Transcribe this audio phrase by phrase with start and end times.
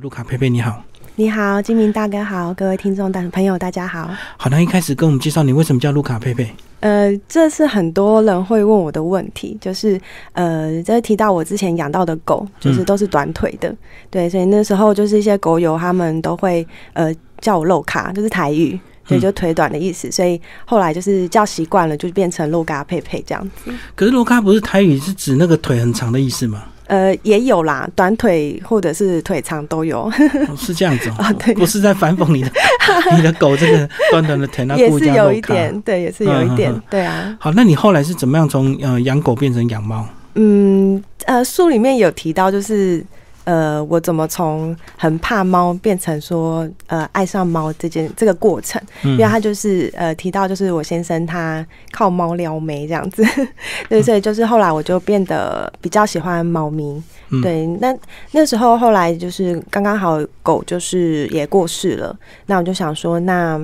[0.00, 0.80] 卢卡佩佩，你好，
[1.16, 4.08] 你好，金明大哥好，各位听众大朋友大家好。
[4.36, 6.48] 好，那一开始跟我们介绍你为什么叫卢卡佩佩？
[6.78, 10.00] 呃，这是很多人会问我的问题，就是
[10.34, 13.74] 呃，在提到我之前养到的狗，就是都是短腿的，
[14.08, 23.72] 对，所以那时候就是一些狗友他们都会呃叫我露卡，就是台语，所以就腿短的意思，所以后来就是叫习惯了，就变成露卡佩佩这样子。
[23.96, 26.62] 可是露卡不是台语，是指那个腿很长的意思吗？
[26.88, 30.10] 呃，也有啦，短腿或者是腿长都有，
[30.58, 32.50] 是这样子啊，对，不是在反讽你的，
[33.16, 37.36] 你的狗这个短短的腿，那也是有一点，对，也是有一点，对啊。
[37.38, 40.04] 好，那你后来是怎么样从呃养狗变成养猫？
[40.34, 43.04] 嗯，呃，书里面有提到，就是。
[43.48, 48.78] 呃，我怎么从很怕猫变成说呃爱上猫这件这个过程？
[49.02, 53.24] 因为他就是呃提到就是我先生他靠猫撩妹这样子，
[53.88, 57.02] 对，所以就是后来我就变得比较喜欢猫咪。
[57.42, 57.96] 对，那
[58.32, 63.58] 那时候后来就是刚刚好狗就是也过世了，那我就想说，那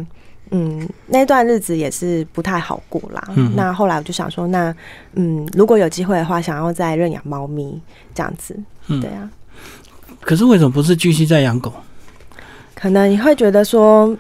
[0.51, 3.23] 嗯那段日子也是不太好过啦。
[3.55, 4.75] 那后来我就想说，那
[5.13, 7.79] 嗯如果有机会的话，想要再认养猫咪
[8.15, 8.59] 这样子，
[8.89, 9.29] 对啊。
[10.21, 11.73] 可是为什么不是继续在养狗？
[12.75, 14.15] 可能你会觉得说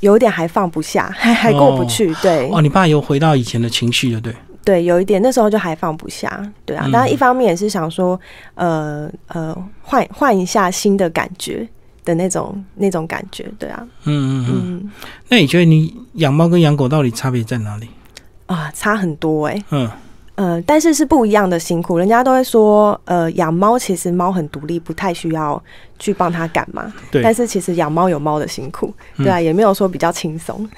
[0.00, 2.14] 有点还放不下，还 还过不去。
[2.22, 4.34] 对哦，你爸又回到以前的情绪了，对？
[4.64, 6.88] 对，有一点那时候就还放不下，对啊。
[6.92, 8.18] 当然一方面也是想说，
[8.54, 11.66] 呃呃，换换一下新的感觉
[12.04, 13.86] 的那种那种感觉，对啊。
[14.04, 14.90] 嗯嗯嗯。
[15.28, 17.88] 那你觉得你养猫跟养狗到底差别在哪里？
[18.46, 19.62] 啊，差很多哎。
[19.70, 19.90] 嗯。
[20.34, 21.98] 呃，但是是不一样的辛苦。
[21.98, 25.62] 人家都会说，呃，养猫其实猫很独立，不太需要
[25.98, 26.92] 去帮它赶嘛。
[27.10, 27.22] 对。
[27.22, 30.68] 但是其实养猫有猫的辛苦，对啊，也没有说比较轻松。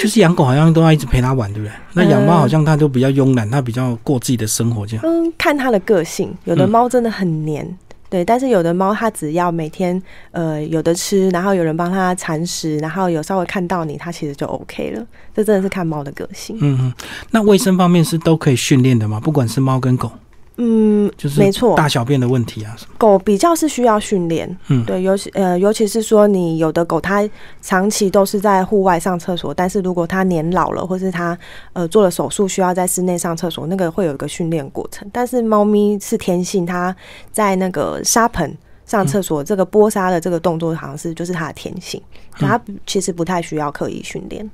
[0.00, 1.72] 就是养狗好像都要一直陪它玩，对不对？
[1.94, 5.04] 那养猫好像它都比较慵懒，它比较过自己的生活这样。
[5.06, 7.66] 嗯，看它的个性，有的猫真的很黏。
[8.08, 15.06] 对，但是有的猫它只要每天呃有的吃，然后有人帮它铲屎，然后有稍微看到你，它其实就 OK 了。
[15.34, 16.56] 这真的是看猫的个性。
[16.60, 16.94] 嗯嗯，
[17.30, 19.20] 那卫生方面是都可以训练的吗？
[19.20, 20.10] 不管是猫跟狗。
[20.58, 24.48] 嗯，就是没错，大小便的问题啊，狗比较是需要训练。
[24.68, 27.28] 嗯，对，尤其呃，尤其是说你有的狗它
[27.60, 31.38] 长期都是在户外上厕所，但是如果它年老了，或是它
[31.74, 35.06] 呃做了手术需要在室内上厕所，那个会有一个训练过程。
[35.12, 36.94] 但是猫咪是天性，它
[37.30, 38.56] 在那个沙盆。
[38.86, 44.48] 上厕所这个波沙的这个动作，好像是就是它的天性，它其实不太需要刻意训练。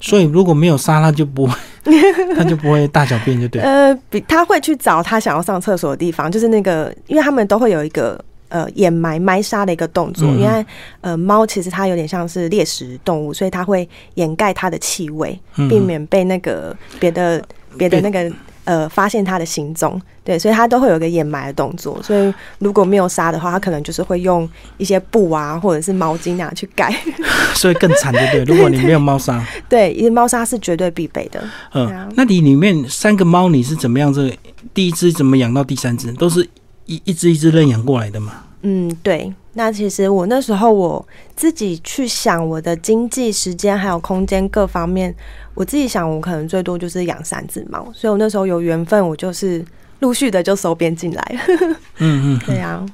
[0.00, 1.54] 所以如果没有沙，它就不会，
[2.36, 3.60] 它就不会大小便，就对。
[3.60, 10.64] 呃，比它会去找它想要上厕所的地方，就是那个，因为他们都会有一个呃掩埋埋沙的一个动作，因为
[11.00, 15.36] 呃猫其实它有点像是猎食动物，所以它会掩盖它的气味，
[15.68, 17.44] 避免被那个别的
[17.76, 18.32] 别的那个。
[18.64, 22.00] 呃，发现它的行踪，对，所以它都会有一个掩埋的动作。
[22.02, 26.94] 所以如果没有杀的话，它可能就是会用一些布啊，或者是毛巾啊去盖。
[27.54, 28.44] 所以更惨，对不对？
[28.54, 31.42] 如果你没有猫砂，对，因为猫砂是绝对必备的。
[31.74, 34.12] 嗯，那你里面三个猫，你是怎么样？
[34.12, 34.32] 这
[34.72, 36.12] 第一只怎么养到第三只？
[36.12, 36.48] 都是
[36.86, 38.44] 一一只一只认养过来的嘛？
[38.62, 39.32] 嗯，对。
[39.54, 45.14] 那其实我那时候我自己去想我的经济时间还有空间各方面，
[45.54, 49.64] 我自己想我可能最多就是养三只猫，所以我那时候有缘分，我就是
[50.00, 51.38] 陆续的就收编进来。
[51.98, 52.84] 嗯嗯，对啊。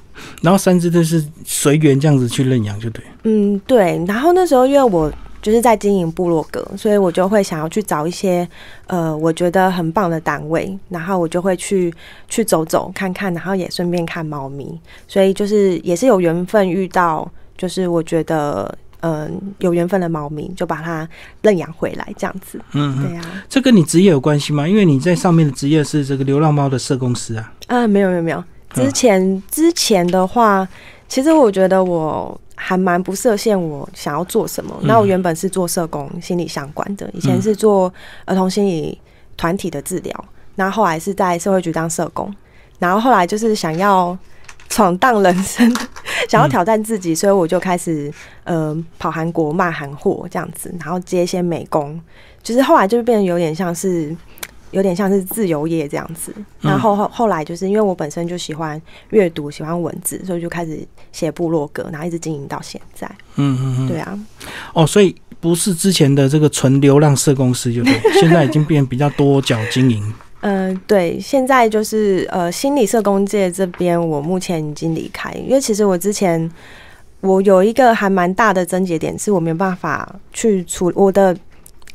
[0.41, 3.03] 然后三只都是随缘这样子去认养，就对。
[3.23, 4.03] 嗯，对。
[4.07, 5.11] 然后那时候因为我。
[5.41, 8.47] 就是在经营部落格，所以我就会想要去找一些
[8.87, 11.93] 呃，我觉得很棒的单位，然后我就会去
[12.27, 21.07] 去走走看看，然后也顺便看猫咪，所以就是也是有缘分遇到，就是我觉得嗯有缘分的猫咪，就把它
[21.41, 22.59] 认养回来这样子。
[22.73, 23.21] 嗯，对呀。
[23.47, 24.67] 这跟你职业有关系吗？
[24.67, 27.53] 因为你在上面的职业是这个流浪猫的社公司啊。
[27.67, 30.67] 啊，没有没有没有，之前之前的话，
[31.07, 32.39] 其实我觉得我。
[32.61, 34.75] 还蛮不设限，我想要做什么？
[34.81, 37.91] 那我原本是做社工、心理相关的，以前是做
[38.25, 38.99] 儿童心理
[39.37, 40.25] 团体的治疗，
[40.55, 42.33] 那后来是在社会局当社工，
[42.77, 44.17] 然后后来就是想要
[44.67, 45.73] 闯荡人生，
[46.27, 48.13] 想要挑战自己，所以我就开始
[48.43, 51.99] 呃跑韩国卖韩货这样子，然后接一些美工，
[52.43, 54.15] 就是后来就变得有点像是。
[54.71, 56.31] 有点像是自由业这样子，
[56.61, 58.79] 然后后后来就是因为我本身就喜欢
[59.09, 60.79] 阅读，喜欢文字，所以就开始
[61.11, 63.09] 写部落格，然后一直经营到现在。
[63.35, 64.19] 嗯嗯嗯，对啊。
[64.73, 70.13] 哦，所以不是之前的这个纯流浪社公司，就是，现在已经变比较多角经营。
[70.41, 76.49] 嗯，对，现在就是呃心理社工界这边，我目前已经离开，因为其实我之前
[77.21, 81.35] 我有一个还蛮大的症结点，是我没有办法去处我的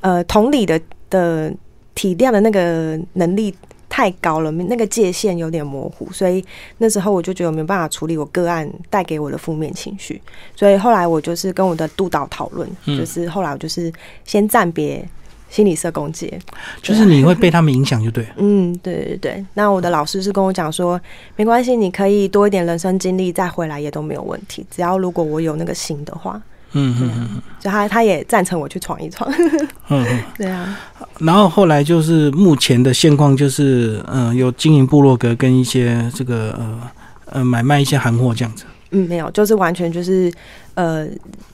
[0.00, 1.55] 呃同理的的。
[1.94, 3.55] 体谅的那个能力
[3.88, 6.44] 太高了，那个界限有点模糊，所以
[6.79, 10.20] 那时候我就觉得我没有办法处理我个案带给我的负面情绪，
[10.56, 13.93] 所以后来我就是跟我的督导讨论，就是后来我就是
[14.25, 15.08] 先暂别
[15.49, 16.37] 心理社工界，
[16.82, 19.46] 就是你会被他们影响就对，嗯，对对对。
[19.55, 21.00] 那我的老师是跟我讲说，
[21.37, 26.43] 没关系，你可以多一点人生经历再回来也都没有问题，只要如果我有那个心的话。
[26.75, 29.31] 嗯嗯嗯，就他他也赞成我去闯一闯。
[29.88, 30.79] 嗯嗯，对啊。
[31.21, 36.81] 然后后来就是目前的现况就是，嗯，有经营部落格跟一些这个呃
[37.26, 38.65] 呃买卖一些韩货这样子。
[38.91, 40.32] 嗯，没有，就是完全就是
[40.75, 41.06] 呃，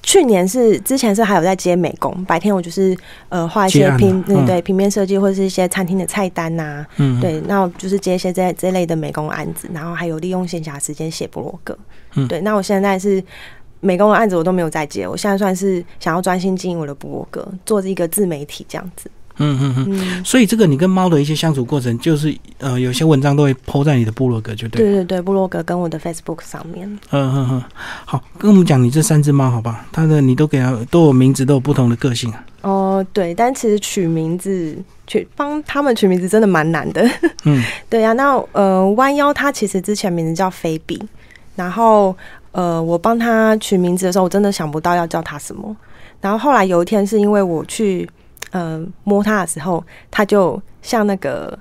[0.03, 2.95] 去年是之前是还有在接美工，白天我就是
[3.31, 11.77] 呃画一些平嗯对平面设计或者是一些餐厅的菜单呐，嗯，对，那就是接一些这这类的美工案子，然后还有利用闲暇时间写部落格。
[12.15, 13.23] 嗯，对，那我现在是。
[13.81, 19.11] 美工的案子我都没有再接，我现在算是想要专心经营我的博格，做一个自媒体这样子。
[19.43, 20.25] 嗯嗯嗯。
[20.25, 24.83] 所以这个你跟猫的一些相处过程，就是呃，有些文章都会抛在你的部落格，就对。
[24.83, 26.87] 对对对，部落格跟我的 Facebook 上面。
[27.11, 27.63] 嗯嗯嗯。
[28.05, 29.87] 好，跟我们讲你这三只猫，好吧？
[29.93, 32.45] 它的你都给它都有名字，都有不同的个性啊。
[32.61, 34.77] 哦，对，但其实取名字，
[35.07, 37.09] 取帮他们取名字真的蛮难的。
[37.45, 38.13] 嗯， 对呀。
[38.13, 41.03] 那呃，弯腰它其实之前名字叫菲比，
[41.57, 42.15] 然后。
[42.53, 45.77] 呃，我帮他取名字的时候，我真的想不到要叫他什么。
[46.21, 48.09] 然后后来有一天，是因为我去
[48.51, 51.59] 呃摸他的时候，他就像那个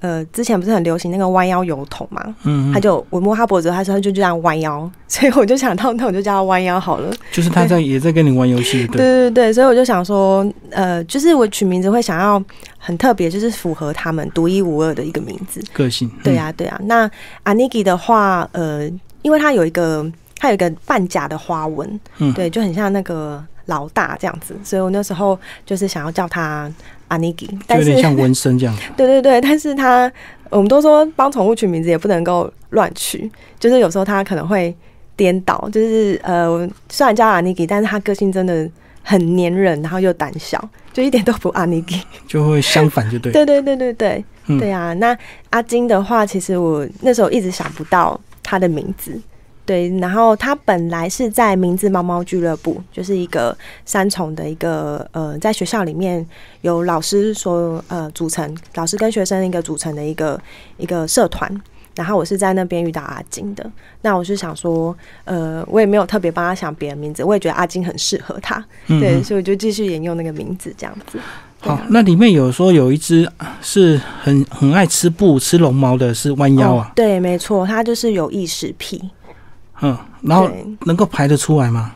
[0.00, 7.12] 呃之前不是很流行那个弯腰油桶嘛，嗯，他就我摸他脖子，他说他就这样弯腰，所以我就想到那我就叫他弯腰好了。
[7.30, 12.42] 就是他在也在跟你玩游戏，对对对对，所以我就想说，呃，就是我取名字会想要
[12.78, 16.10] 很特别，就是符合他们独一无二的一个名字个性。
[16.24, 17.08] 对呀对呀，那
[17.44, 18.90] 阿尼基的话，呃，
[19.22, 20.10] 因为他有一个。
[20.42, 26.72] 它有一个半甲的花纹，嗯，对，就很像那个老大这样子，所以我那时候就是想要叫它
[27.08, 28.74] 阿尼基，有点像纹身这样。
[28.96, 30.10] 对对对，但是它
[30.48, 34.74] 我们都说帮宠物取名字也不能够乱取，就是有时候它可能会
[35.14, 38.66] 颠倒，就是呃，虽然叫阿尼基，但是它个性真的
[39.02, 43.30] 很黏人，然后又胆小，就一点都不阿尼基， 就会相反，就对。
[43.30, 44.24] 对对对对对，
[44.58, 44.94] 对啊。
[44.94, 45.14] 那
[45.50, 49.20] 阿金的话，其实我那时候一直想不到他的名字。
[49.64, 56.26] 对，然后他本来是在名字猫猫俱乐部，就是一个三重的一个呃，在学校里面
[56.62, 60.40] 有老师所呃组成，老师跟学生一个组成的一个
[60.76, 61.48] 一个社团。
[61.96, 63.70] 然后我是在那边遇到阿金的，
[64.00, 71.18] 那我是想说，呃，我也没有特别帮他想别的名字，我也觉得阿金很适合他，对，所以我就继续沿用那个名字这样子。
[71.58, 73.30] 好，那里面有说有一只
[73.60, 76.92] 是很很爱吃布、吃龙毛的，是弯腰啊？
[76.94, 79.02] 对，没错，它就是有异食癖。
[79.82, 80.50] 嗯，然后
[80.84, 81.92] 能够排得出来吗？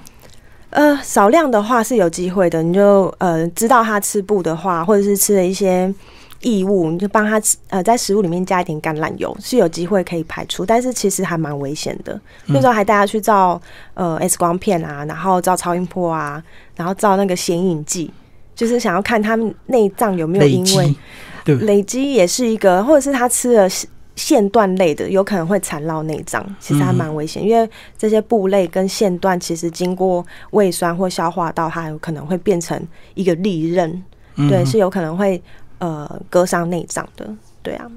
[0.71, 2.63] 呃，少量的话是有机会的。
[2.63, 5.93] 你就呃知道他吃布的话，或者是吃了一些
[6.41, 10.67] 异物，你就帮他吃呃在食物里面加一点橄榄油，是有机会可以排出。
[10.67, 12.21] 但是其实还蛮危险的。
[12.47, 13.61] 那时候还带他去照
[13.95, 16.43] 呃 X 光片啊，然后照超音波啊，
[16.75, 18.11] 然后照那个显影剂，
[18.57, 20.97] 就是想要看他们内脏有没有因为
[21.45, 23.69] 累积也是一个，或者是他吃了。
[24.17, 27.69] 线段类的有可能会缠绕内脏，其实还蛮危险，因为
[27.99, 32.81] 这些布类跟线段其实经过胃酸或消化道，它有可能会变成
[33.15, 34.03] 一个利刃，
[34.49, 35.43] 对，是有可能会
[35.79, 37.29] 呃割伤内脏的，
[37.63, 37.91] 对啊。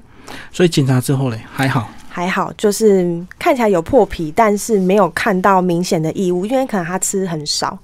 [0.52, 7.78] 所以检查之后嘞，还好，还好，就是看起来有破皮，但是没有看到明显的异物，因为可能他吃很少。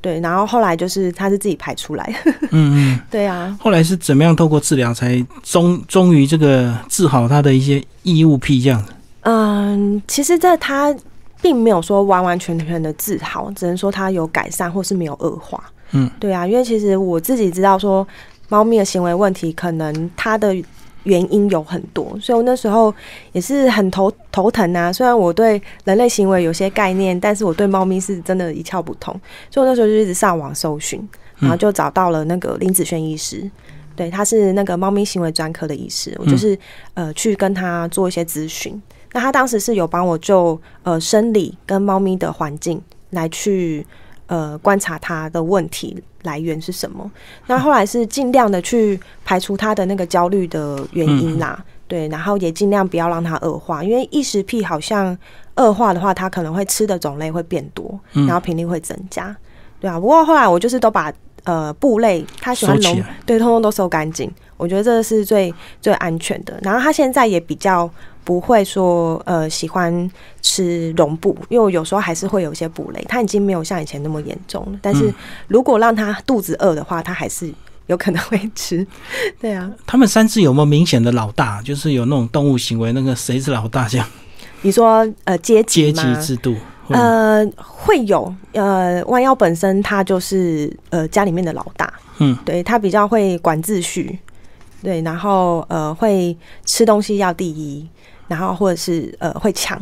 [0.00, 2.14] 对，然后后来就是他是自己排出来，
[2.50, 3.56] 嗯嗯， 对啊。
[3.60, 8.92] 后来是怎么样透过治疗才终终于这个治好他的一些异物癖这样子？
[9.22, 10.94] 嗯，其实这他
[11.42, 15.62] 并没有说完完全全的治好，只能说他有改善或是没有恶化。
[15.92, 18.06] 嗯，对啊，因为其实我自己知道说
[18.48, 20.54] 猫咪的行为问题，可能它的。
[21.06, 22.92] 原因有很多，所以我那时候
[23.32, 24.92] 也是很头头疼啊。
[24.92, 29.14] 虽然我对人类行为有些概念，但是我对猫咪是真的一窍不通。
[29.50, 31.00] 所以我那时候就一直上网搜寻，
[31.38, 33.48] 然后就找到了那个林子轩医师，
[33.94, 36.12] 对，他是那个猫咪行为专科的医师。
[36.18, 36.58] 我就是
[36.94, 38.80] 呃去跟他做一些咨询。
[39.12, 43.86] 那他当时是有帮我就呃生理跟猫咪的环境来去
[44.26, 46.02] 呃观察他的问题。
[46.22, 47.08] 来源是什么？
[47.46, 55.16] 那后来是尽量的去排除他的那个焦虑的原因啦，对，然后也尽量不要让他恶化，因为异食癖好像
[55.54, 59.36] 恶化的话，他可能会吃的种类会变多，然后频率会增加，
[59.78, 60.00] 对啊。
[60.00, 61.12] 不过后来我就是都把
[61.44, 66.58] 呃布类他喜欢龙，对，通通都收干净，我觉得这是最最安全的。
[66.62, 67.90] 然后他现在也比较。
[68.26, 70.10] 不会说呃喜欢
[70.42, 74.78] 吃绒布，因为有时候还是会有一些补雷，他已经没有像以前那么严重了。
[74.82, 75.14] 但是
[75.46, 77.48] 如果让他肚子饿的话，他还是
[77.86, 78.84] 有可能会吃。
[79.40, 81.62] 对啊，他们三只有没有明显的老大？
[81.62, 84.08] 就是有那种动物行为，那个谁是老大这样？
[84.62, 86.20] 你说呃阶级阶级？
[86.20, 86.56] 制度，
[86.88, 94.18] 呃，会有呃，弯腰本身他就是呃家里面的老大，嗯，对他比较会管秩序，
[94.86, 97.84] 对，然后呃会吃东西要第一，
[98.28, 99.76] 然后或者是呃会抢，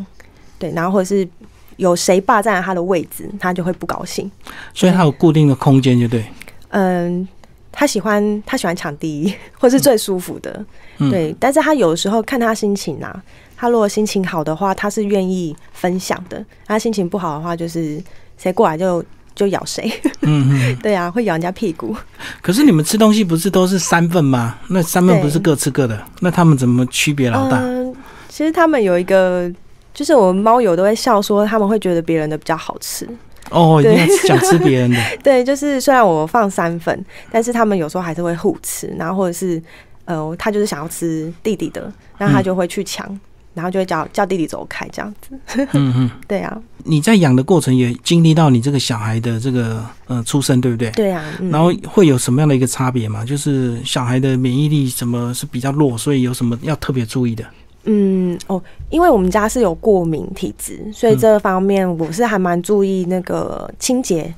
[0.58, 1.28] 对，然后或者是
[1.76, 4.30] 有谁霸占了他的位置，他就会不高兴。
[4.72, 6.24] 所以他有固定的空间，就对。
[6.70, 7.28] 嗯，
[7.70, 10.64] 他喜欢他喜欢抢第一，或是最舒服的，
[10.96, 11.36] 嗯对。
[11.38, 13.22] 但是他有的时候看他心情啊，
[13.54, 18.02] 他如果心情好的话，他是愿意分享的；他心情不好的话，就是
[18.38, 19.90] 谁过来就就咬谁。
[20.20, 20.76] 嗯嗯。
[20.82, 21.94] 对啊，会咬人家屁股。
[22.40, 24.56] 可是你们吃东西不是都是三份吗？
[24.68, 26.00] 那三份不是各吃各的？
[26.20, 27.58] 那他们怎么区别老大？
[27.58, 27.94] 嗯，
[28.28, 29.50] 其实他们有一个，
[29.92, 33.08] 就是我们猫友都会笑说，他们会觉得别人的比较好吃。
[33.50, 34.96] 哦，一对定要想吃别人的。
[35.22, 39.62] 对，就是虽然我放三份，但是他们有时候还是会互吃，然后或者是
[40.06, 43.06] 呃，他就是想要吃弟弟的，那他就会去抢，
[43.54, 45.38] 然后就会叫叫弟弟走开这样子。
[45.72, 46.10] 嗯嗯。
[46.28, 50.90] 对啊，你在养的过程也经历到你这个小孩的这个呃出生，对不对？
[50.90, 53.24] 对啊，嗯、然后会有什么样的一个差别吗？
[53.24, 57.44] 就是小孩的免疫力什么是比较弱，所以有什么要特别注意的？
[57.86, 64.34] 嗯哦，因为我们家是有过敏体质，所以这方面我是还蛮注意那个清洁，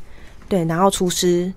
[0.48, 1.52] 对，然后除湿，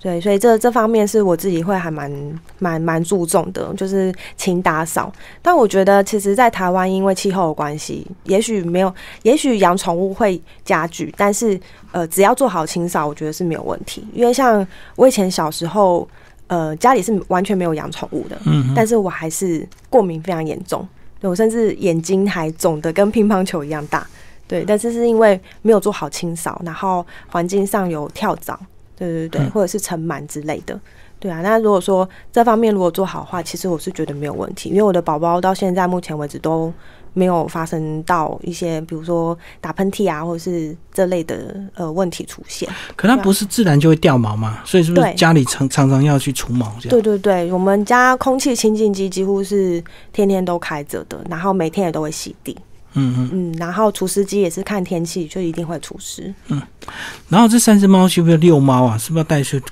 [0.00, 2.10] 对，所以这这方面是我自己会还蛮
[2.58, 5.12] 蛮蛮注重的，就是勤打扫。
[5.42, 11.58] 但我觉得其实，在台湾因为气候的关系，也许没有，也许养宠物会加剧，但是
[11.90, 14.06] 呃，只要做好清扫，我觉得是没有问题。
[14.12, 14.64] 因为像
[14.94, 16.08] 我以前小时候，
[16.46, 20.86] 呃，家里是完全没有养宠物的，嗯但是我还是过敏非常严重。
[21.20, 24.06] 对我甚至眼睛还肿的跟乒乓球一样大，
[24.46, 28.56] 对，但是是因为没有做好清扫，然后环境上有跳蚤，
[28.98, 30.78] 对对对，嗯或者是尘螨之类的，
[31.20, 31.40] 对啊。
[31.40, 36.72] 那如果说这方面如果做好的话，其实我是觉得没有问题，因为我的宝宝到现在目前为止都
[37.14, 42.68] 没有发生到一些比如说打喷嚏啊，或者是这类的呃问题出现。
[42.96, 46.90] 可它不是自然就会掉毛嘛，所以是不是家里常常常要去除毛这样？
[46.90, 52.56] 对对对，我们家空气清净机几乎是天天都开着的，然后每天也都会洗地。
[52.94, 53.30] 嗯嗯。
[53.32, 56.34] 嗯，然后除湿机也是看天气，就一定会除湿。
[56.48, 56.60] 嗯
[57.28, 58.96] 然后这三只猫是不需要遛猫啊？
[58.96, 59.62] 是不是要带去？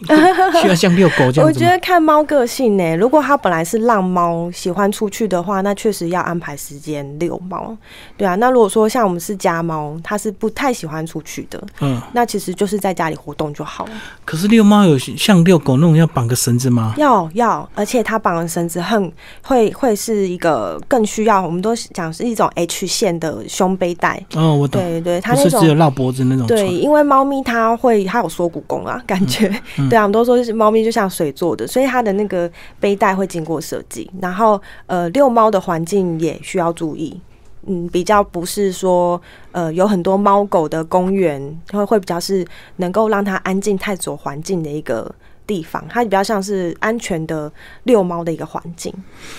[0.60, 1.46] 需要像遛狗这样？
[1.46, 7.76] 我觉得看猫个性呢、如果它本来是浪猫，喜欢出去的话，那确实要安排时间遛猫。
[8.16, 12.00] 对啊，那如果说像我们是家猫，它是不太喜欢出去的，嗯。
[12.12, 13.92] 那其实就是在家里活动就好了。
[14.24, 16.94] 可是遛猫有像遛狗那种要绑个绳子吗？
[16.96, 19.12] 要要，而且它绑的绳子很
[19.42, 24.20] 会会是一个更需要，我们都讲是一种 H 线的胸背带。
[24.34, 26.46] 哦，我懂，对对，它不那种是只有绕脖子那种。
[26.46, 37.20] 对，，因为猫咪它会它有缩骨功啊，感觉、嗯对啊，我们都说是猫咪就像水做的，所以它的那个背带会经过设计，然后呃遛猫的环境也需要注意。
[37.66, 39.20] 嗯，比较不是说，
[39.52, 42.42] 呃，有很多猫狗的公园，会会比较是
[42.76, 45.14] 能够让它安静探索环境的一个
[45.50, 47.50] 地方，它比较像是安全的
[47.82, 48.94] 遛猫的一个环境，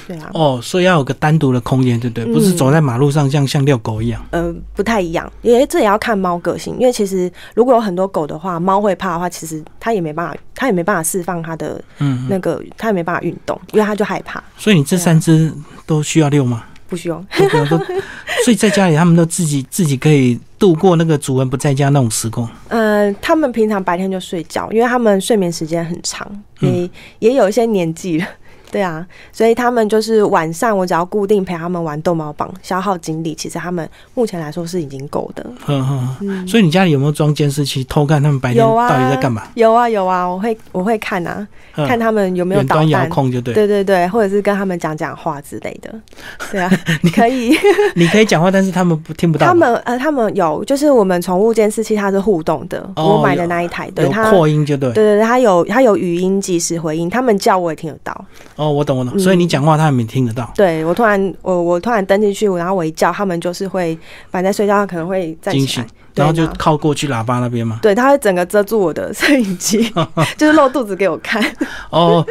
[0.05, 0.29] 对啊。
[0.33, 2.25] 哦，所以要有个单独的空间，对不对？
[2.25, 4.21] 嗯不是走在马路上像像遛狗一样。
[4.31, 15.53] 呃，不太一样，也这也要看猫个性，因为其实如果有很多狗的话，猫会怕的话，其实它也没办法，它也没办法释放它的嗯，那个，它也没办法运动，因为它就害怕，所以你这三只
[15.85, 16.65] 都需要遛吗？
[16.89, 17.23] 不需要。
[18.43, 22.47] 所以在家里他们都自己自己可以度过那个主人不在家那种时光。
[22.67, 26.87] 呃，他们平常白天就睡觉，因为他们睡眠时间很长，嗯
[27.19, 28.27] 也也有一些年纪了。
[28.71, 35.45] 对啊，所以他们就是晚上，我只要固定陪他们玩逗猫棒，消耗精力，其实他们目前来说是已经够的。
[35.65, 39.43] 呵呵呵嗯，所以你家里有没有装监视器偷看他们白天有啊，到底在干嘛？
[39.55, 43.09] 有啊有啊，我会我会看啊，嗯看他们有没有端遥蛋。
[43.09, 43.53] 控就对。
[43.53, 45.93] 对对对，或者是跟他们讲讲话之类的，
[46.51, 46.71] 对啊，
[47.03, 47.57] 你可以。
[47.95, 49.47] 你可以讲话，但是他们不听不到。
[49.47, 54.91] 他们呃，他们有，就是我们宠物监视器它是互动的，哦我买的那一台，对有它，扩音就对。
[54.93, 58.25] 对对对，它有它有语音即时回应，他们叫我也听得到。
[58.61, 59.11] 哦，我懂我懂。
[59.15, 60.51] 嗯所以你讲话他们没听得到。
[60.55, 63.97] 对我突然我我突然登进去，然后我一叫，他们就是会
[64.29, 67.79] 反正在睡觉，可能会站起来，对然后就靠过去喇叭那边嘛。
[67.81, 69.91] 对，他会整个遮住我的 摄影机，
[70.37, 71.43] 就是露肚子给我看。
[71.89, 72.25] 哦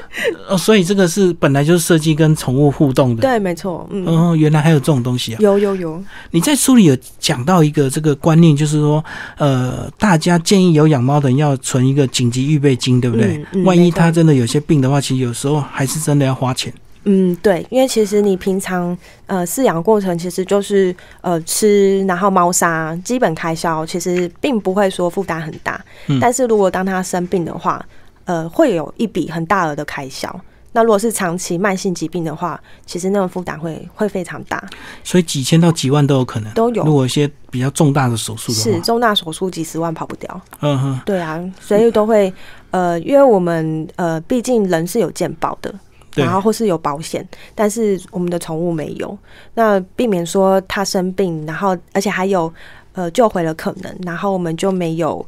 [0.49, 3.23] 哦，所以这个是本来就是设计跟宠物互动的。
[3.23, 5.39] 对，没错，嗯，哦，原来还有这种东西啊！
[5.41, 9.05] 有有有，你在书里有讲到一个这个观念，就是说，
[9.39, 13.37] 呃，大家建议有养猫的人要存一个紧急预备金，对不对？
[13.37, 16.73] 嗯嗯万一没错他真的有些病的话，其实有时候还是真的要花钱。
[17.05, 25.83] 嗯，对，因为其实你平常呃饲养过程其实就是呃吃，然后猫砂基本开销，其实并不会说负担很大。
[26.09, 27.85] 嗯但是如果当它生病的话，
[28.25, 30.41] 呃会有一笔很大额的开销。
[30.73, 34.63] 那如果是长期慢性疾病的话，其实那种负担会会非常大，
[35.03, 36.53] 所以几千到几万都有可能。
[36.53, 40.41] 都有如果一些比较重大的手术的话，是重大手术几十万跑不掉。
[40.61, 42.33] 嗯哼，对啊，所以都会
[42.71, 45.81] 呃，因为我们呃，毕竟人是有健保的，对
[46.15, 49.17] 然后或是有保险，但是我们的宠物没有，
[49.55, 52.53] 那避免说它生病，然后而且还有
[52.93, 55.25] 呃救回了可能，然后我们就没有。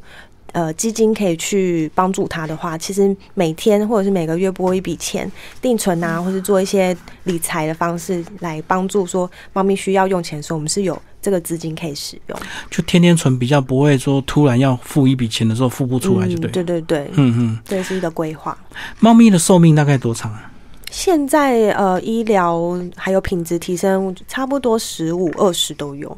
[0.53, 5.27] 呃，基金可以去帮助它的话，其实每天或者是每个月拨一笔钱
[5.59, 12.39] 定存啊，或是做一些理财的方式来帮助说猫咪需要用钱的时候，我们是有这个资金可以使用。
[12.69, 16.51] 就天天存比较不会说突然要付一笔钱的时候付不出来就对。
[16.51, 18.55] 嗯、对对对，嗯嗯，这是一个规划。
[18.99, 20.51] 猫咪的寿命大概多长啊？
[20.93, 26.15] 现在呃，医疗还有品质提升，差不多十五二十都有，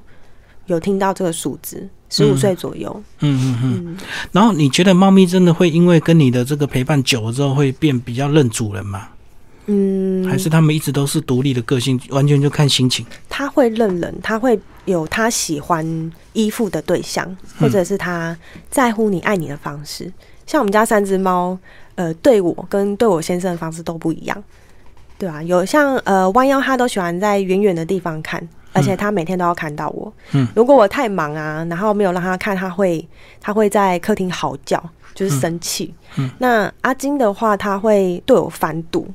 [0.65, 3.01] 有听到这个数字，十五岁左右。
[3.21, 3.83] 嗯嗯嗯。
[3.85, 3.97] 嗯，
[4.33, 9.07] 然后你觉得猫咪真的会因为跟你的这个陪伴久了之后，会变比较认主人吗？
[9.67, 13.05] 嗯，还是他们一直都是独立的个性，完全就看心情？
[13.29, 18.37] 他会认人，他会有他喜欢依附的对象，或者是他
[18.69, 20.11] 在乎你、爱你的方式。
[20.45, 21.57] 像我们家三只猫，
[21.95, 24.43] 呃，对我跟对我先生的方式都不一样，
[25.17, 30.11] 对啊，有像呃弯腰，他都喜欢在远远的地方看，而且他每天都要看到我。
[30.33, 33.07] 嗯，如果我太忙啊，然后没有让他看，他会
[33.39, 34.81] 他会在客厅嚎叫，
[35.13, 35.93] 就是生气。
[36.17, 39.07] 嗯，那阿金的话，他会对我翻肚。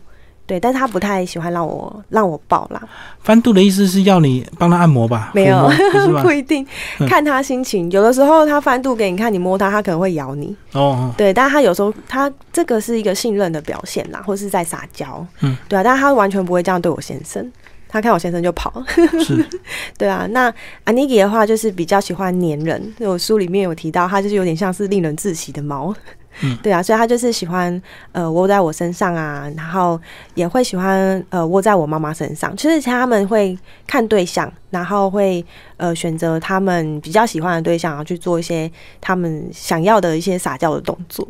[0.50, 2.82] 对，但是他不太喜欢让我让我抱啦，
[3.22, 5.30] 翻肚的意思是要你帮他按摩吧？
[5.32, 5.70] 没有
[6.10, 6.32] 不不？
[6.32, 6.66] 一定
[6.98, 7.88] 嗯看他心情。
[7.92, 10.48] 有的时候他翻肚给你看，你摸他，他可能会咬你。
[10.72, 15.24] 哦哦，对，但是他有时候他这个是一个信任的表现啦，或是在撒娇。
[15.42, 17.48] 嗯，对啊，但是他完全不会这样对我先生。
[17.92, 18.82] 他看我先生就跑，
[19.24, 19.44] 是
[19.98, 20.26] 对啊。
[20.30, 20.52] 那
[20.84, 25.94] 安妮吉的话就是比较喜欢粘人，我书里面有提到，他就是有点像是令人窒息的猫。
[26.42, 27.82] 嗯对啊，所以他就是喜欢
[28.12, 30.00] 呃窝在我身上啊，然后
[30.34, 32.56] 也会喜欢呃窝在我妈妈身上。
[32.56, 35.44] 其实他们会看对象，然后会
[35.76, 38.70] 呃选择他们比较喜欢的对象，然后去做一些
[39.00, 41.26] 他们想要的一些撒娇的动作。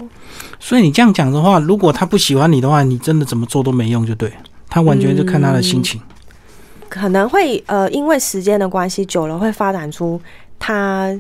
[0.61, 4.33] 所以你这样讲的话，如果他不喜欢你的话，你真的怎么做都没用，就对。
[4.69, 6.01] 他完全就看他的心情。
[6.89, 10.21] 可能会呃因为时间的关系久了，会发展出
[10.59, 11.19] 他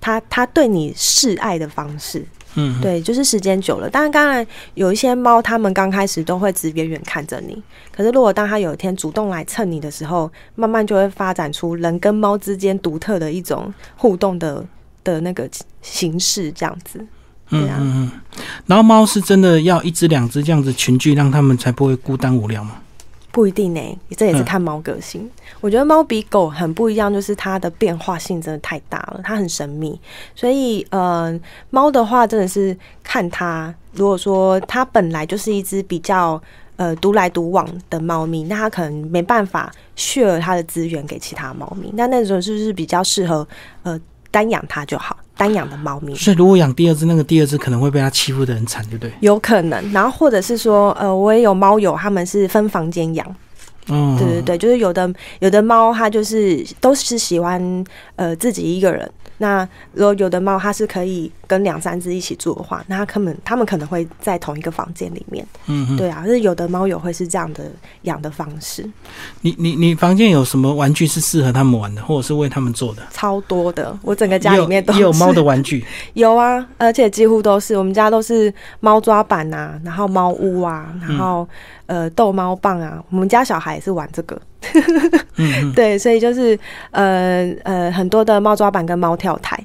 [0.00, 2.24] 他他对你示爱的方式。
[2.56, 3.88] 嗯，对，就是时间久了。
[3.88, 7.62] 当然，当然有一些猫，它们刚开始都会只远远看着你。
[7.94, 14.64] 可是，如果当它有一天主动来蹭你的时候，慢慢就会发展出人跟猫之间独特的一种互动的
[15.04, 15.48] 的那个
[15.82, 16.98] 形式，这样子。
[17.50, 18.42] 嗯对啊嗯嗯。
[18.66, 22.72] 然后猫是真的要一只两只这样子群聚，让它们才不会孤单无聊嘛？
[23.36, 25.30] 不一定呢、这也是嗯看猫个性。
[25.60, 30.00] 我觉得猫比狗很不一样，就是它的变化性真的太大了，它很神秘。
[30.34, 36.42] 所以，呃，猫的话真的是看它，如果说它本来就是一只比较
[36.76, 41.92] 呃独来独往的猫咪，那它可能没办法 share 它的资源给其他猫咪。
[41.94, 43.46] 那那种是不是比较适合
[43.82, 46.14] 呃单养它就好，单养的猫咪？
[46.14, 49.12] 所以如果养第二只，那个第二只可能会被它欺负的很惨，对不对？
[49.20, 53.36] 有可能，然后或者是说，呃，我也有猫友，他们是分房间养，
[53.88, 57.84] 嗯，对对对，就是有的有的猫它就是都是喜欢
[58.16, 59.10] 呃自己一个人。
[59.38, 65.46] 那如果有的猫它是可以跟两三只一起住的话，那它根本它们可能会在同一个房间里面。
[65.66, 65.96] 嗯嗯。
[65.96, 67.70] 对啊，就是有的猫友会是这样的
[68.02, 68.88] 养的方式，
[69.42, 73.02] 你你你房间有什么玩具是适合他们玩的，或者是为他们做的？
[73.10, 73.96] 超多的。
[74.02, 75.84] 我整个家里面都有猫的玩具。
[76.14, 81.48] 有啊，而且几乎都是我们家都是猫抓板啊，然后猫屋啊，然后、
[81.86, 83.02] 呃逗猫棒啊。
[83.10, 84.40] 我们家小孩也是玩这个，
[85.36, 85.72] 嗯嗯。
[85.74, 86.58] 对，所以就是
[86.90, 89.58] 呃呃很多的猫抓板跟猫跳台，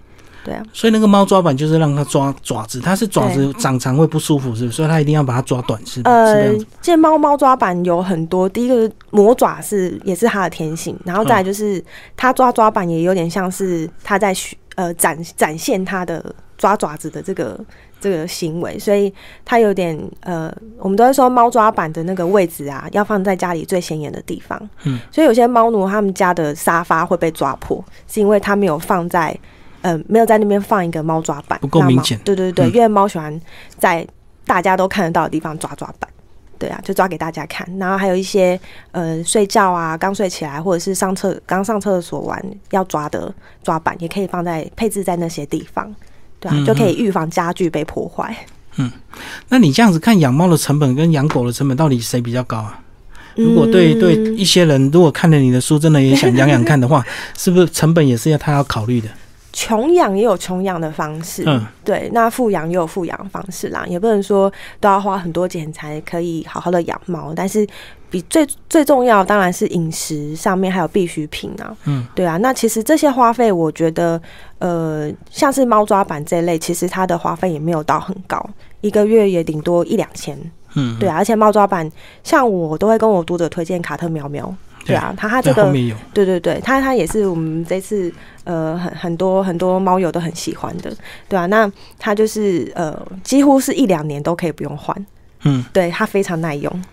[0.43, 4.75] 对啊，所以那个猫抓板就是让它抓爪子，它是爪子长长会不舒服，是不是？
[4.77, 11.83] 所以它一定要把它抓短，是呃这猫猫抓板有很多，第一个魔爪是也是它的天性，然后再来就是
[12.17, 16.23] 它抓抓板也有点像是它在学呃展展现它的
[16.57, 17.59] 抓爪子的这个
[18.01, 19.13] 这个行为，所以
[19.45, 24.59] 它有点呃，我们都会说猫抓板的那个位置啊，要放在家里最显眼的地方。
[24.83, 29.37] 嗯，所以有些猫奴他们家的沙发会被抓破，是因为它没有放在
[29.81, 32.19] 呃没有在那边放一个猫抓板，不够明显。
[32.25, 32.73] 对对对，嗯。
[32.73, 33.39] 因为猫喜欢
[33.77, 34.05] 在
[34.45, 36.09] 大家都看得到的地方抓抓板。
[36.57, 38.59] 对啊，就抓给大家看，然后还有一些
[38.91, 43.33] 呃睡觉啊，刚睡起来或者是上厕刚上厕所完要抓的
[43.63, 45.91] 抓板，也可以放在配置在那些地方，
[46.41, 48.35] 对啊，嗯就可以预防家具被破坏。
[48.77, 48.91] 嗯
[49.47, 52.79] 那你这样子看养猫的成本跟养狗的成本到底谁比较高啊？
[53.35, 57.05] 如果对对一些人如果看了你的书，真的也想养养看的话，
[57.37, 59.07] 是不是成本也是要他要考虑的？
[59.53, 67.67] 穷养也有穷养的方式，嗯，对，那富养也有富养方式啦，也不能说都要花很多钱才可以好好的养猫，但是
[68.09, 74.21] 比最最重要当然是饮食上面还有必需品啊，嗯，对啊，那其实这些花费我觉得，
[74.61, 78.39] 呃，像是猫抓板这一类，其实它的花费也没有到很高，
[78.81, 80.37] 一个月也顶多一两千，
[80.75, 81.91] 嗯，对啊，而且猫抓板
[82.23, 84.55] 像我都会跟我读者推荐卡特喵喵。
[84.85, 84.95] 对。
[84.95, 85.71] 啊，它它这个
[86.13, 88.11] 对对对，它它也是我们这次
[88.43, 90.91] 呃很很多很多猫友都很喜欢的，
[91.27, 94.95] 对啊，那它就是呃几乎是一两年都可以不用换，
[95.43, 96.83] 嗯，对，它非常耐用，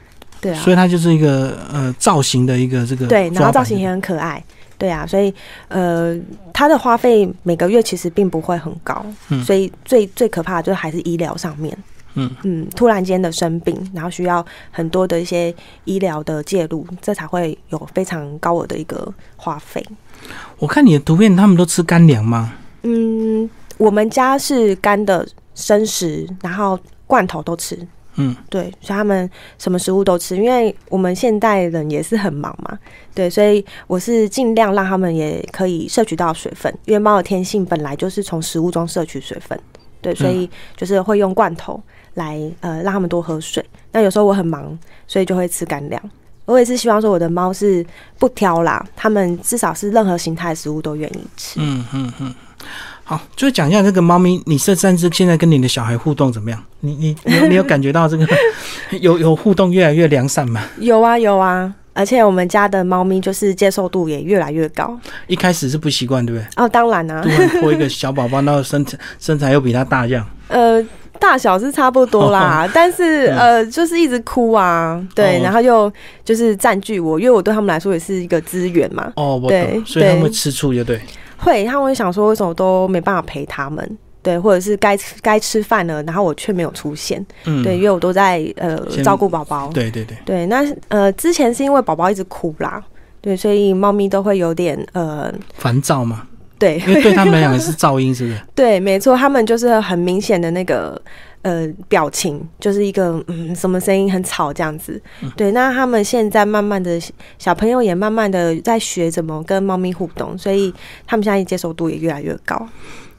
[0.40, 0.60] 对啊。
[0.62, 4.42] 所，以它就是一个呃造型的一个这个对，然后造型也很可爱，
[4.78, 5.34] 对啊，所以
[5.68, 6.16] 呃
[6.54, 11.76] 它的花费每个月其实并不会很高，嗯所以最最可怕的就是还是医疗上面。
[12.14, 19.84] 嗯嗯，突然间的生病，然后需要很多的一些医疗的介入，这才会有非常高额的一个花费。
[20.58, 22.52] 我看你的图片，他们都吃干粮吗？
[22.82, 27.78] 嗯，我们家是干的生食，然后罐头都吃。
[28.18, 32.76] 嗯，对，所以他们什么食物都吃，因为我们现代人也是很忙嘛，
[33.14, 39.58] 对，所以我是尽量让他们也可以摄取到水分，因为猫的天性本来就是从食物中摄取水分，
[40.00, 41.80] 对，所以就是会用罐头
[42.14, 43.64] 来呃让他们多喝水。
[43.92, 44.76] 那有时候我很忙，
[45.06, 46.02] 所以就会吃干粮。
[46.44, 47.84] 我也是希望说我的猫是
[48.18, 51.60] 不挑啦，它们至少是任何形态的食物都愿意吃。
[51.62, 52.34] 嗯嗯嗯。
[53.08, 56.62] 好，就讲一下这个猫咪，你这三只现在跟你的小孩互动怎么样？
[56.80, 58.26] 你你你有你有感觉到这个
[59.00, 60.62] 有有互动越来越良善吗？
[60.78, 64.94] 有啊有啊，而且我们家的猫咪就是接受度也越来越高。
[65.26, 66.46] 一开始是不习惯，对不对？
[66.62, 70.26] 哦，当然啊突，然拖一个小宝宝，然后身材身材又比他大，这样。
[70.48, 70.86] 呃，
[71.18, 75.90] 大小是差不多啦，但是嗯呃，就是一直哭啊，对，哦然后又
[76.26, 79.10] 就是占据我，因为我对他们来说也是一个资源嘛。
[79.16, 81.00] 哦，我对懂，所以他们会吃醋，就对。
[81.38, 83.98] 会，他们会想说为什么都没办法陪他们。
[84.20, 87.24] 对，或者是该吃该吃饭了，然后我却没有出现。
[87.44, 89.70] 嗯，对，因为我都在呃照顾宝宝。
[89.72, 92.82] 对对对，对，那呃之前是因为宝宝一直哭啦，
[93.22, 96.24] 对，所以猫咪都会有点呃，烦躁嘛，
[96.58, 98.38] 对，因为对他们来讲也是 噪音，是不是？
[98.56, 101.00] 对，没错，他们就是很明显的那个
[101.42, 105.00] 呃表情，就是一个嗯什么声音很吵这样子。
[105.36, 107.00] 对，那他们现在慢慢的
[107.38, 110.72] 小朋友也慢慢的在学怎么跟猫咪互动，所以
[111.06, 112.68] 他们现在接受度也越来越高。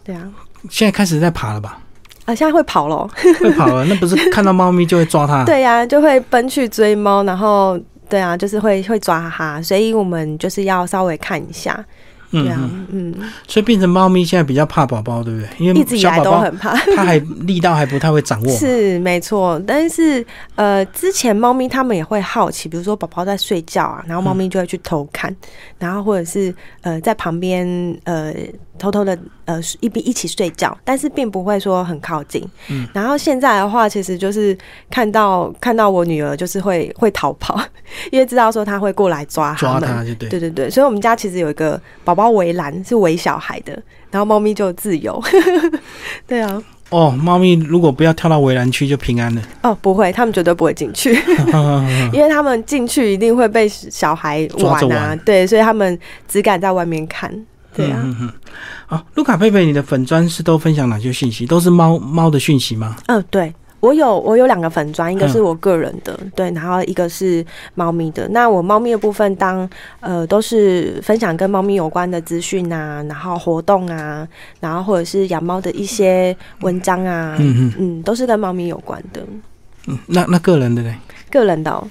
[0.03, 0.29] 对啊，
[0.69, 1.79] 现在开始在爬了吧？
[2.25, 3.09] 啊，现在会跑咯。
[3.39, 11.83] 会跑了，那不是看到猫咪就会抓它？， 对呀、就会奔去追猫，然后对啊，就是会会抓它，所以我们就是要稍微看一下。
[12.31, 13.15] 嗯嗯，，嗯，
[13.47, 15.49] 所以变成猫咪现在比较怕宝宝，对不对？
[15.57, 16.75] 因为一直以来都很怕。
[16.95, 18.51] 它还力道还不太会掌握。
[18.57, 25.35] 是没错，但是呃，之前猫咪它们也会好奇，比如说宝宝在睡觉啊，然后猫咪就会去偷看，
[25.79, 27.67] 然后或者是呃在旁边
[28.03, 28.33] 呃
[28.77, 29.17] 偷偷的
[29.49, 32.47] 呃一边一起睡觉，但是并不会说很靠近。
[32.69, 34.55] 嗯，然后现在的话，其实就是
[34.91, 37.59] 看到看到我女儿就是会会逃跑，
[38.11, 39.55] 因为知道说她会过来抓。
[39.55, 40.29] 抓她就对。
[40.29, 43.73] 对对对，所以我们家其实有一个宝宝围栏是围小孩的，
[44.11, 45.19] 然后猫咪就自由。
[46.27, 49.41] 对啊，哦，猫咪如果不要跳到围栏区就平安了。
[49.63, 51.13] 哦，不会，他们绝对不会进去，
[52.13, 57.33] 因为他们进去一定会被小孩玩啊，玩对，所以他们只敢在外面看。
[57.73, 58.33] 对啊，嗯嗯嗯。
[58.87, 61.45] 好，卢卡佩佩，你的粉砖是都分享哪些讯息？
[61.45, 62.95] 都是猫猫的讯息吗？
[63.07, 63.53] 嗯，对。
[63.81, 68.27] 我有我有两个粉砖，一个嗯是我个人的，对，然后一个是猫咪的。
[68.27, 69.69] 那我猫咪的部分当
[70.01, 74.27] 呃都是分享跟猫咪有关的资讯啊，然后活动啊，
[74.59, 79.25] 然后或者是养猫的一些文章啊，嗯嗯嗯，都是跟猫咪有关的。
[79.87, 79.97] 嗯。
[80.07, 80.93] 那那个人的呢？
[81.31, 81.87] 个人的、哦，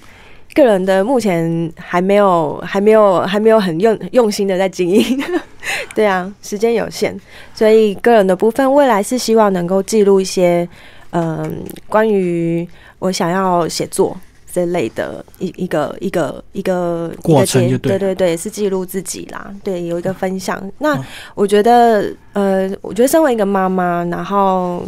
[0.58, 5.22] 个人的目前还没有，还没有，还没有很用用心的在经营。
[5.94, 7.16] 对啊，时间有限，
[7.54, 10.68] 所以个人的部分，未来是希望能够记录一些，
[11.10, 12.66] 嗯、关于
[12.98, 14.16] 我想要写作
[14.52, 20.60] 这类的一一个一个一个过程对对对对，是记录自己啦，对，有一个分享。
[20.78, 24.84] 那哦我觉得，呃，我觉得身为一个妈妈，然后。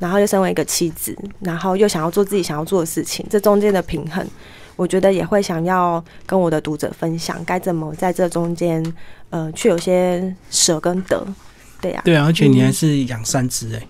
[0.00, 4.26] 然后又身为一个妻子，然后又想要做自己想要做的事情，这中间的平衡，
[4.80, 8.82] 我觉得也会想要跟我的读者分享，该怎么在这中间，
[9.28, 11.22] 呃，去有些舍跟得，
[11.82, 13.82] 对呀、对啊，而且你还是养三只哎。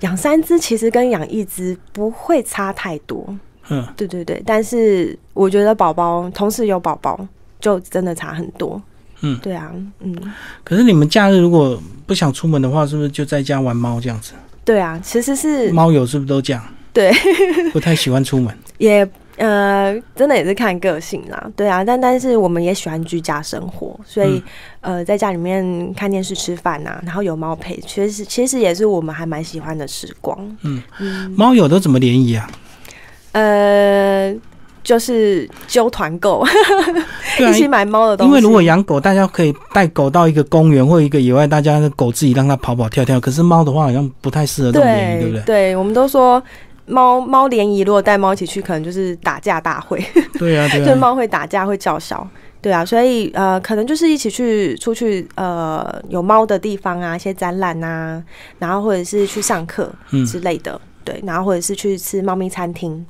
[0.00, 3.22] 养三只其实跟养一只不会差太多，
[3.68, 7.20] 嗯，对对对，但是我觉得宝宝同时有宝宝
[7.60, 8.80] 就真的差很多，
[9.20, 10.16] 嗯对啊，嗯，
[10.64, 14.32] 可是你们假日如果不想出门的话，是不是就在家玩猫这样子？
[14.64, 16.64] 对啊，其实是猫友是不是都这样？
[16.94, 17.12] 对，
[17.74, 18.56] 不太喜欢出门。
[18.78, 19.06] 也
[19.40, 24.42] 呃，真的也是看个性啦，对啊，但但是我们也喜欢居家生活，所以、
[24.82, 30.38] 呃，在家里面看电视、吃饭呐、然后有猫陪，其实其实也是我们还蛮喜欢的时光。
[30.62, 30.82] 嗯
[31.34, 32.50] 猫友都怎么联谊啊？
[33.32, 34.34] 呃，
[34.82, 36.50] 就是揪团购， 啊
[37.38, 38.28] 一，起买猫的东西。
[38.28, 43.18] 因为如果养狗，大家可以带狗到一个公园或一个野外，大家的狗自己让它跑跑跳跳。
[43.18, 45.42] 可是猫的话，好像不太适合这种联谊，对不对？
[45.44, 46.42] 对，我们都说
[46.86, 50.02] 猫猫联谊，如果带猫一起去，可能就是打架大会，
[50.38, 50.96] 对啊，对就是啊。
[50.96, 52.26] 猫会打架会叫嚣。
[52.62, 58.22] 对啊，所以呃，可能就是一起去出去呃有猫的地方啊，一些展览啊，
[58.58, 63.06] 然后或者是去上课嗯之类的，对，然后或者是去吃猫咪餐厅。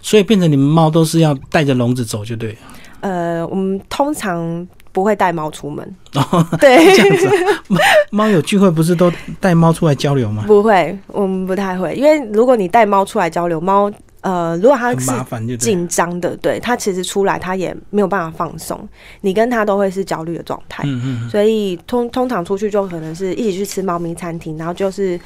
[0.00, 2.58] 所以变成你们猫都是要带着笼子走，就对了。
[3.00, 7.78] 呃，我们通常不会带猫出门，哦， 对，这样子啊、猫
[8.10, 10.44] 猫有聚会不是都带猫出来交流吗？
[10.46, 15.00] 不会，我们不太会，因为如果你带猫出来交流，猫呃，如果它很
[15.48, 15.56] 是。
[15.58, 18.88] 紧张的，对它其实出来它也没有办法放松，
[19.20, 25.20] 你跟它都会是焦虑的状态，嗯嗯所以通通常出去就可能是一起去吃猫咪餐厅，然后就是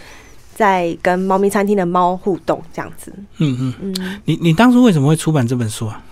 [0.54, 3.12] 在跟猫咪餐厅的猫互动这样子。
[3.36, 3.94] 嗯嗯嗯。
[3.98, 6.02] 嗯，你你当初为什么会出版这本书啊？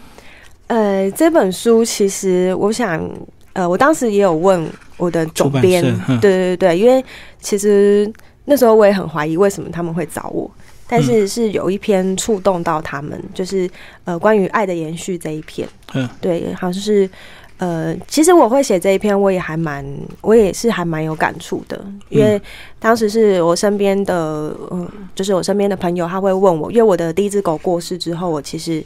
[0.69, 3.09] 呃，这本书其实我想，
[3.57, 5.83] 呃，我当时也有问我的总编
[6.21, 7.03] 对对对，因为
[7.41, 8.13] 其实
[8.45, 10.51] 那时候我也很怀疑为什么他们会找我。
[10.89, 13.69] 但是是有一篇触动到他们，就是
[14.05, 17.11] 呃关于爱的延续这一篇，嗯，对，好像是
[17.59, 19.85] 呃，其实我会写这一篇，我也还蛮，
[20.21, 22.41] 我也是还蛮有感触的，因为
[22.79, 28.81] 当时是我身边的，嗯，就是我身边的朋友，他会问我，因为我的第一只狗过世之后，我其实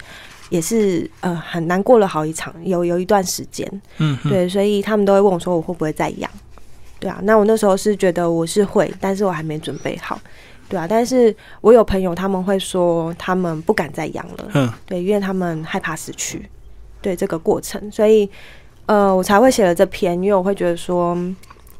[0.51, 4.31] 也是呃很难过了好一场，有有一段时间，嗯嗯。
[4.31, 6.31] 对，所以他们都会问我说我会不会再养，
[6.99, 10.21] 对啊，那我那时候是觉得我是会，但是我还没准备好。
[10.69, 16.49] 对啊，但是我有朋友他们会说他们不敢再养了，嗯对，因为他们害怕死去，
[17.01, 18.31] 对这个过程，所以
[18.87, 21.17] 呃，我才会写了这篇，因为我会觉得说，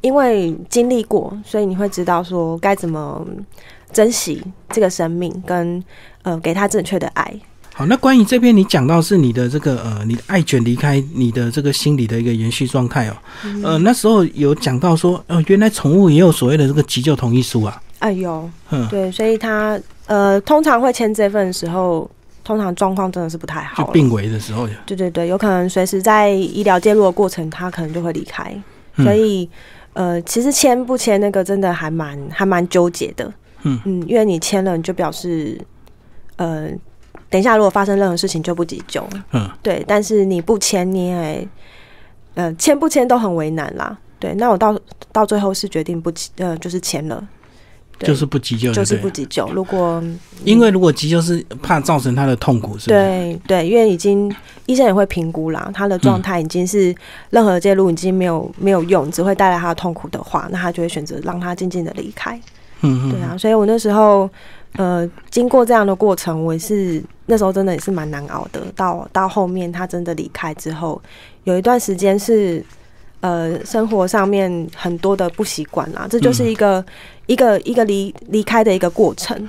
[0.01, 3.25] 因为经历过，所以你会知道说该怎么
[3.93, 5.83] 珍惜这个生命，跟
[6.23, 7.33] 呃给他正确的爱。
[7.75, 13.17] 好，那关于这边你讲到是你的这个呃，你的爱犬离开你的这个心理的一个延续状态哦，
[13.63, 22.11] 呃，那时候有讲到说，呃，原来宠物也有所谓的这个急救同意书啊，哎呦，嗯，对，所以他呃通常会签这份的时候，
[22.45, 23.85] 通常状况真的是不太好。
[23.85, 28.55] 就病危的时候，对对对，有可能随时在医疗介入的过程，他可能就会离开，
[28.97, 29.05] 嗯。
[29.05, 29.49] 所以
[29.95, 33.81] 呃，其实签不签那个真的还蛮还蛮纠结的，嗯。
[33.85, 35.59] 嗯，因为你签了，你就表示
[36.37, 36.69] 呃，
[37.31, 41.49] 等一下如果发生任何事情就不急救，嗯，对，但是你不签你也
[42.35, 44.77] 呃签不签都很为难啦，对，那我到
[45.13, 47.25] 到最后是决定不呃就是签了，
[47.99, 48.09] 对。
[48.09, 50.03] 就是不急救，就是不急救，如果
[50.45, 52.89] 因为如果急救是怕造成他的痛苦，是不是？
[52.89, 54.35] 对对，因为已经
[54.67, 56.95] 医生也会评估啦，他的状态已经是
[57.31, 62.41] 任何介入已经没有没有用，只会带来他的痛苦的话，那他就会选择让他静静的离开。
[62.83, 64.29] 嗯嗯，对啊，所以我那时候
[64.77, 68.61] 呃经过这样的过程，我也是那时候真的也是蛮难熬的。
[68.75, 71.01] 到到后面他真的离开之后，
[71.45, 72.65] 有一段时间是。
[73.23, 76.83] 呃，生活上面很多的不习惯啦，这就是一个、
[77.27, 79.47] 一个一个离离开的一个过程，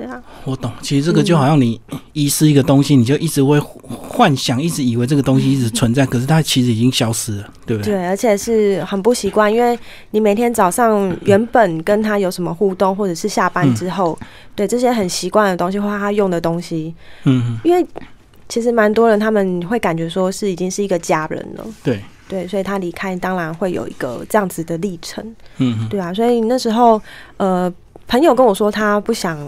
[0.00, 0.72] 对啊，我懂。
[0.80, 1.78] 其实这个就好像你
[2.14, 7.92] 遗失一个东西，你就一直会幻想，一直以为这个东西一直存在，可是它其实已经消失了，对不对？
[7.92, 9.78] 对，而且是很不习惯，因为
[10.12, 14.18] 你每天早上原本跟他有什么互动，或者是下班之后，
[14.54, 17.86] 对这些很习惯的东西或他用的东西，嗯嗯，因为
[18.48, 25.22] 其实蛮多人他们会感觉说是已经是一个家人了，对，对，所以他离开当然会有一个这样子的历程，
[25.58, 27.00] 嗯嗯，对啊，所以那时候
[27.36, 27.70] 呃，
[28.08, 29.38] 朋友跟我说他不想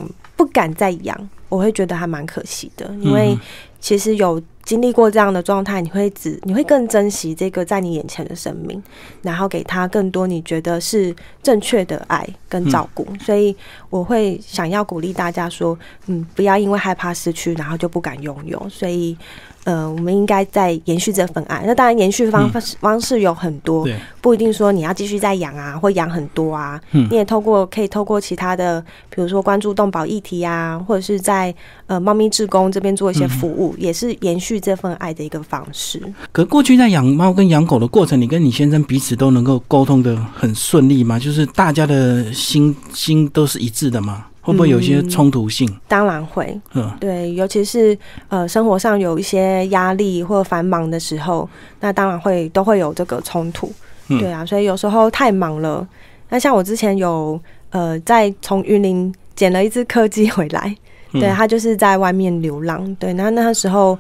[0.43, 3.41] 不敢再养，我会觉得还蛮可惜的，因为嗯
[3.79, 8.83] 其实有经历过这样的状态，你会只你会更珍惜这个在你眼前的生命，
[9.23, 13.07] 然后给他更多你觉得是正确的爱跟照顾。
[13.21, 13.55] 所以
[13.91, 18.67] 我会想要鼓励大家说，嗯，不要因为害怕失去，然后就不敢拥有。
[18.69, 19.17] 所以。
[19.65, 21.63] 呃，我们应该在延续这份爱。
[21.65, 26.81] 那当然，延续方嗯方式有很多，对，不一定说你要继续再养啊，或养很多啊。
[26.91, 31.55] 嗯你也透过可以透过其他的，比如说关注动保议题啊，或者是在
[31.87, 36.03] 呃猫咪志工这边做一些服务，也是延续这份爱的一个方式。
[36.33, 41.19] 可过去在养猫跟养狗的过程，你跟你先生彼此都能够沟通的很顺利吗？
[41.19, 44.27] 就是大家的心心都是一致的吗？
[44.41, 45.73] 会不会有一些冲突性？
[45.87, 47.97] 当然会，嗯对，尤其是
[48.29, 53.73] 呃生活上有一些压力或繁忙的时候，那当然会都会有这个冲突。
[54.09, 55.87] 嗯对啊，所以有时候太忙了。
[56.29, 60.77] 那像我之前有呃在从云林捡了一只柯基回来，
[61.13, 62.93] 对它就是在外面流浪。
[62.97, 63.97] 对，那那时候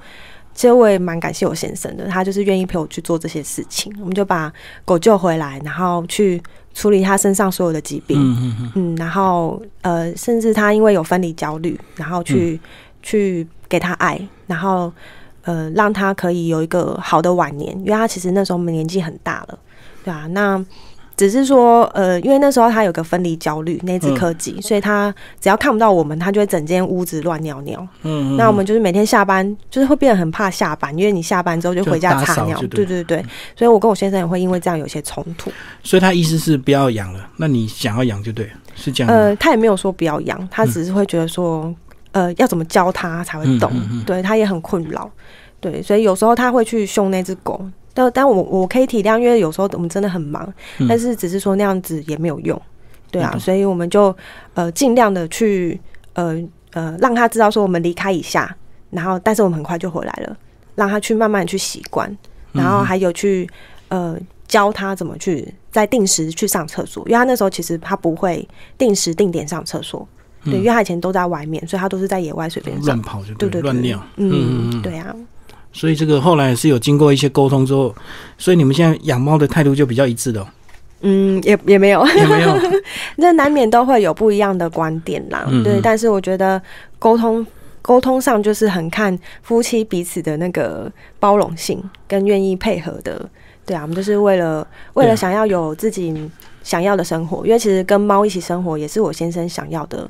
[0.55, 3.93] 其实我也蛮感谢我先生的，他就是愿意陪我去做这些事情。
[4.01, 4.53] 我们就把
[4.85, 6.43] 狗救回来，然后去
[6.75, 8.19] 处理他身上所有的疾病。
[8.19, 8.73] 嗯嗯嗯。
[8.75, 12.61] 嗯，然后呃，甚至他因为有分离焦虑，然后去
[13.03, 14.93] 去给他爱，然后
[15.43, 19.59] 呃，让他可以有一个好的晚年，因为他其实那时候年纪很大了，
[20.05, 20.65] 对啊，那。
[21.22, 27.87] 只是说，呃，因为那时候他有个分离焦虑，那只柯基，所以他只要看不到我们，他就会整间屋子乱尿尿。
[28.02, 32.58] 嗯，那我们就是每天下班，就是会变得很怕下班，因为你下班之后就回家擦尿。
[32.62, 35.52] 对对对，所以我跟我先生也会因为这样有些冲突。
[35.85, 39.14] 所以他意思是不要养了，那你想要养就对，是这样。
[39.14, 41.72] 呃，他也没有说不要养，他只是会觉得说，
[42.11, 43.70] 呃，要怎么教他才会懂。
[44.04, 45.08] 对他也很困扰，
[45.61, 47.64] 对，所以有时候他会去凶那只狗。
[47.94, 50.52] 但但我我可以体谅，因为有时候我们真的很忙，
[50.88, 52.61] 但是只是说那样子也没有用，
[53.11, 54.14] 对啊，所以我们就
[54.55, 55.78] 呃尽量的去
[56.14, 58.57] 呃呃让他知道说我们离开一下，
[58.90, 60.37] 然后但是我们很快就回来了，
[60.74, 62.16] 让他去慢慢去习惯，
[62.52, 63.48] 然后还有去
[63.88, 64.16] 呃
[64.48, 68.46] 教他怎么去在定时去上厕所，因为他那时候其实他不会
[68.78, 70.07] 定时定点上厕所，
[70.44, 75.14] 对，因为他以前都在外面，所以他都是在野外随便乱跑就对对乱尿，嗯，对啊。
[75.72, 77.94] 所以这个后来是有经过一些沟通之后，
[78.38, 80.46] 所以你们现在养猫的态度就比较一致的。
[81.00, 82.56] 嗯，也也没有，也没有，
[83.16, 85.44] 那难免都会有不一样的观点啦。
[85.64, 86.62] 对，但是我觉得
[86.98, 87.44] 沟通
[87.80, 93.28] 沟通上就是很看夫妻彼此的那个包容性跟愿意配合的。
[93.66, 96.30] 对啊，我们就是为了为了想要有自己
[96.62, 100.08] 想要的生活，因为其实跟猫一起生活也是我先生想要的。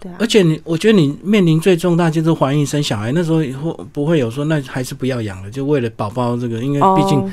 [0.00, 7.32] 对，而且你，我觉得你面临最重大就是怀孕生小孩，那时候以后不会有说，那还是不要养了，就为了宝宝这个，因为毕竟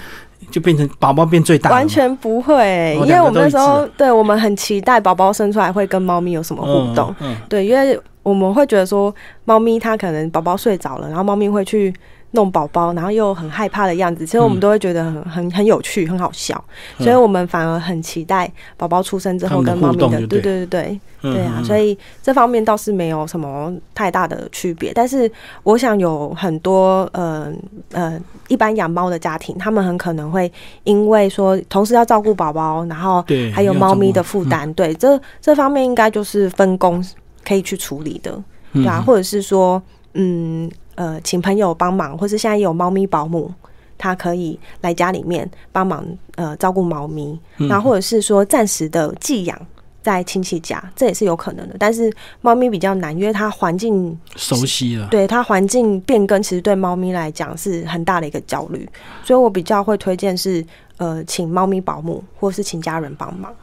[0.51, 7.15] 就变成宝宝变最大，完全不会，因为我们那时候对我们很期待宝宝生出来会跟猫咪有什么互动，
[7.47, 9.13] 对，因为我们会觉得说，
[9.45, 11.93] 猫咪它可能宝宝睡着了，然后猫咪会去。
[12.36, 16.63] 弄宝宝，然后又很害怕的样子，其实我们都会觉得很很很有趣，很好笑，
[17.00, 24.91] 所以我们反而很期待宝宝出生之后跟猫咪的，对对对对对啊，所以这方面倒是没有什么太大的区别。
[24.93, 25.32] 但是
[25.63, 27.52] 我想有很多呃
[27.91, 30.52] 呃一般养猫的家庭，他们很可能会
[30.84, 37.04] 因为说同时要照顾宝宝，然后还有猫咪的负担，对这这方面应该就是分工
[37.43, 38.43] 可以去处理的，
[38.74, 39.82] 对啊，或者是说
[40.15, 40.71] 嗯。
[40.97, 43.54] 呃，请朋友帮忙，或是现在有猫咪保姆，
[43.97, 49.60] 他可以来家里面帮忙呃照顾猫咪，然后或者是说暂时的寄养
[50.01, 51.75] 在亲戚家，这也是有可能的。
[51.78, 58.88] 但是猫咪比较难，因为它环境熟悉了，对它环境变更，其实对猫咪来讲是很大的一个焦虑，
[59.21, 63.54] 所以我比较会推荐是呃，请猫咪保姆，或是请家人帮忙。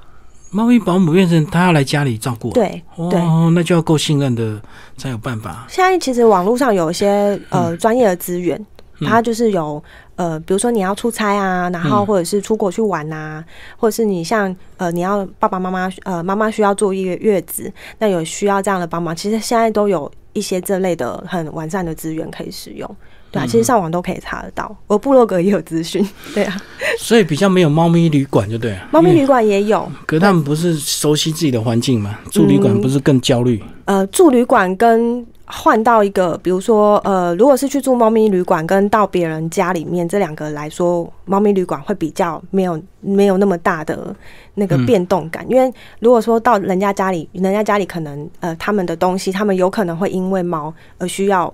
[0.52, 4.60] 猫咪保姆变成他要来家里照顾，对，哦，那就要够信任的
[4.98, 5.66] 才有办法。
[5.66, 8.62] 现在其实网络上有一些呃专业的资源，
[9.00, 9.82] 它就是有
[10.22, 13.44] 呃，比如说你要出差啊，然后或者是出国去玩啊，
[13.76, 22.88] 或者是你像呃你要爸爸妈妈呃妈妈需要坐一个月子，那有需要这样的帮忙，其实现在都有一些这类的很完善的资源可以使用。
[23.32, 26.08] 对啊，其实上网都可以查得到，我部落格也有资讯。
[26.32, 26.56] 对啊，
[27.00, 28.88] 所以比较没有猫咪旅馆就对了。
[28.92, 32.16] 猫咪旅馆也有，可是他们不是熟悉自己的环境嘛？
[32.30, 33.60] 住旅馆不是更焦虑？
[33.86, 44.16] 呃，住旅馆跟换到一个，比如说呃，如果是去住猫咪旅馆，跟到别人家里面这两个来说，猫咪旅馆会比较没有没有那么大的
[44.54, 45.44] 那个变动感。
[45.48, 51.52] 因为如果说到人家家里，人家家里可能呃他们的东西，他们有可能会因为猫而需要。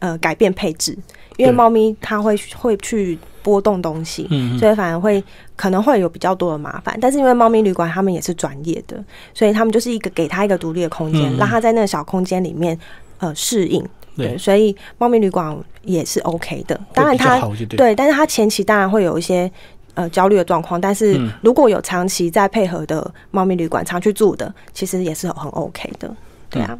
[0.00, 0.96] 呃，改变配置，
[1.36, 5.20] 因为猫咪它会会去波动东西，所以反而会
[5.56, 6.96] 可能会有比较多的麻烦。
[7.00, 12.78] 但是因为猫咪旅馆他们也是专业的，所以他们就是一个给他一个独立的空间，让他在那个小空间里面
[13.18, 13.84] 呃适应。
[14.16, 16.78] 对，所以猫咪旅馆也是 OK 的。
[16.92, 17.40] 当然它
[17.76, 19.48] 对，但是它前期当然会有一些
[19.94, 20.80] 呃焦虑的状况。
[20.80, 26.12] 但是如果有长期在配合的猫咪旅馆常去住的，其实也是很 OK 的。
[26.50, 26.76] 对啊。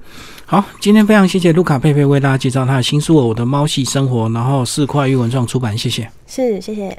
[0.47, 6.11] 好，今天非常谢谢卢卡佩佩为大家介绍他的新书《我的猫系生活》，然后四块玉文创出版，谢谢。
[6.27, 6.97] 是，谢谢。